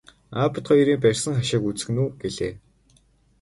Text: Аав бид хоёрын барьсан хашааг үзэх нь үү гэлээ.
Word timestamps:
Аав 0.37 0.49
бид 0.53 0.65
хоёрын 0.69 1.01
барьсан 1.03 1.33
хашааг 1.37 1.63
үзэх 1.69 1.89
нь 1.91 2.01
үү 2.03 2.07
гэлээ. 2.21 2.53